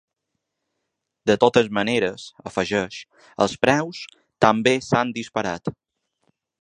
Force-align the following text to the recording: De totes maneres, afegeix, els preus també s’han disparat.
De 1.31 1.35
totes 1.43 1.69
maneres, 1.77 2.25
afegeix, 2.51 2.97
els 3.45 3.53
preus 3.67 4.01
també 4.47 4.75
s’han 4.87 5.13
disparat. 5.19 5.75